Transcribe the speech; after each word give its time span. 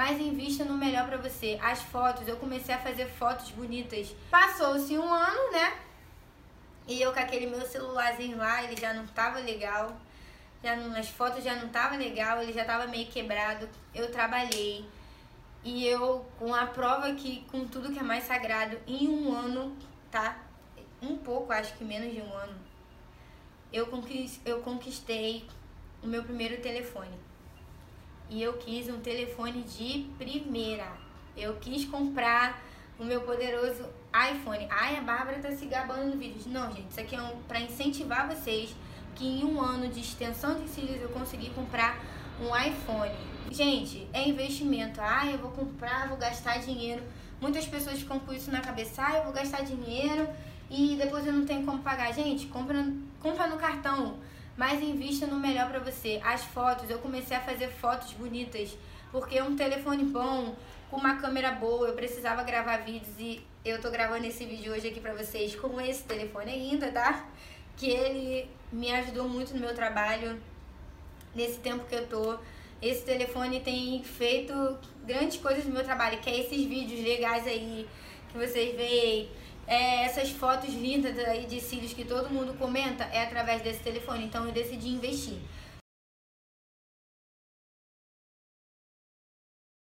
mas 0.00 0.18
invista 0.18 0.64
no 0.64 0.78
melhor 0.78 1.06
para 1.06 1.18
você. 1.18 1.58
As 1.60 1.82
fotos, 1.82 2.26
eu 2.26 2.38
comecei 2.38 2.74
a 2.74 2.78
fazer 2.78 3.06
fotos 3.06 3.50
bonitas. 3.50 4.16
Passou-se 4.30 4.96
um 4.96 5.12
ano, 5.12 5.52
né? 5.52 5.78
E 6.88 7.02
eu 7.02 7.12
com 7.12 7.20
aquele 7.20 7.46
meu 7.46 7.60
celularzinho 7.66 8.38
lá, 8.38 8.64
ele 8.64 8.80
já 8.80 8.94
não 8.94 9.06
tava 9.08 9.40
legal. 9.40 9.94
Já 10.64 10.74
não, 10.74 10.96
as 10.98 11.10
fotos 11.10 11.44
já 11.44 11.54
não 11.54 11.68
tava 11.68 11.96
legal, 11.96 12.40
ele 12.40 12.50
já 12.50 12.64
tava 12.64 12.86
meio 12.86 13.08
quebrado. 13.08 13.68
Eu 13.94 14.10
trabalhei. 14.10 14.88
E 15.62 15.86
eu, 15.86 16.24
com 16.38 16.54
a 16.54 16.64
prova 16.64 17.14
que, 17.14 17.44
com 17.50 17.68
tudo 17.68 17.92
que 17.92 17.98
é 17.98 18.02
mais 18.02 18.24
sagrado, 18.24 18.78
em 18.86 19.06
um 19.06 19.34
ano, 19.34 19.76
tá? 20.10 20.38
Um 21.02 21.18
pouco, 21.18 21.52
acho 21.52 21.76
que 21.76 21.84
menos 21.84 22.10
de 22.10 22.22
um 22.22 22.32
ano, 22.32 22.56
eu 23.70 23.86
eu 24.46 24.62
conquistei 24.62 25.46
o 26.02 26.06
meu 26.06 26.22
primeiro 26.24 26.58
telefone. 26.62 27.18
E 28.30 28.40
eu 28.40 28.52
quis 28.54 28.88
um 28.88 29.00
telefone 29.00 29.62
de 29.62 30.06
primeira. 30.16 30.86
Eu 31.36 31.56
quis 31.56 31.84
comprar 31.84 32.62
o 32.96 33.04
meu 33.04 33.22
poderoso 33.22 33.84
iPhone. 34.14 34.68
Ai, 34.70 34.96
a 34.96 35.00
Bárbara 35.00 35.40
tá 35.40 35.50
se 35.50 35.66
gabando 35.66 36.12
no 36.12 36.16
vídeo. 36.16 36.40
Não, 36.46 36.70
gente, 36.70 36.90
isso 36.90 37.00
aqui 37.00 37.16
é 37.16 37.20
um, 37.20 37.42
pra 37.48 37.60
incentivar 37.60 38.28
vocês 38.28 38.74
que 39.16 39.26
em 39.26 39.44
um 39.44 39.60
ano 39.60 39.88
de 39.88 40.00
extensão 40.00 40.60
de 40.60 40.68
cílios 40.68 41.02
eu 41.02 41.08
consegui 41.08 41.50
comprar 41.50 41.98
um 42.40 42.56
iPhone. 42.56 43.12
Gente, 43.50 44.08
é 44.12 44.28
investimento. 44.28 45.00
Ah, 45.02 45.26
eu 45.26 45.38
vou 45.38 45.50
comprar, 45.50 46.08
vou 46.08 46.16
gastar 46.16 46.58
dinheiro. 46.60 47.02
Muitas 47.40 47.66
pessoas 47.66 47.98
ficam 47.98 48.20
com 48.20 48.32
isso 48.32 48.50
na 48.52 48.60
cabeça. 48.60 49.02
Ah, 49.04 49.16
eu 49.16 49.24
vou 49.24 49.32
gastar 49.32 49.62
dinheiro 49.62 50.28
e 50.70 50.94
depois 50.94 51.26
eu 51.26 51.32
não 51.32 51.44
tenho 51.44 51.66
como 51.66 51.82
pagar. 51.82 52.12
Gente, 52.14 52.46
compra, 52.46 52.86
compra 53.20 53.48
no 53.48 53.56
cartão, 53.56 54.18
mas 54.60 54.82
invista 54.82 55.26
no 55.26 55.40
melhor 55.40 55.70
para 55.70 55.78
você. 55.78 56.20
As 56.22 56.44
fotos, 56.44 56.90
eu 56.90 56.98
comecei 56.98 57.34
a 57.34 57.40
fazer 57.40 57.68
fotos 57.68 58.12
bonitas, 58.12 58.76
porque 59.10 59.40
um 59.40 59.56
telefone 59.56 60.04
bom, 60.04 60.54
com 60.90 60.98
uma 60.98 61.16
câmera 61.16 61.52
boa, 61.52 61.88
eu 61.88 61.94
precisava 61.94 62.42
gravar 62.42 62.76
vídeos 62.76 63.18
e 63.18 63.42
eu 63.64 63.80
tô 63.80 63.90
gravando 63.90 64.26
esse 64.26 64.44
vídeo 64.44 64.70
hoje 64.74 64.88
aqui 64.88 65.00
pra 65.00 65.14
vocês 65.14 65.56
com 65.56 65.80
esse 65.80 66.02
telefone 66.02 66.50
ainda, 66.52 66.92
tá? 66.92 67.26
Que 67.74 67.88
ele 67.88 68.50
me 68.70 68.92
ajudou 68.92 69.26
muito 69.26 69.54
no 69.54 69.60
meu 69.60 69.74
trabalho, 69.74 70.38
nesse 71.34 71.58
tempo 71.60 71.86
que 71.86 71.94
eu 71.94 72.06
tô. 72.06 72.36
Esse 72.82 73.02
telefone 73.02 73.60
tem 73.60 74.04
feito 74.04 74.52
grandes 75.06 75.38
coisas 75.38 75.64
no 75.64 75.72
meu 75.72 75.84
trabalho, 75.84 76.18
que 76.18 76.28
é 76.28 76.38
esses 76.38 76.66
vídeos 76.66 77.02
legais 77.02 77.46
aí 77.46 77.88
que 78.30 78.36
vocês 78.36 78.76
veem, 78.76 79.30
é, 79.66 80.04
essas 80.04 80.30
fotos 80.30 80.74
lindas 80.74 81.18
aí 81.18 81.46
de 81.46 81.60
cílios 81.60 81.92
que 81.92 82.04
todo 82.04 82.30
mundo 82.30 82.54
comenta, 82.58 83.04
é 83.04 83.22
através 83.22 83.62
desse 83.62 83.80
telefone. 83.80 84.24
Então 84.24 84.44
eu 84.46 84.52
decidi 84.52 84.88
investir. 84.88 85.38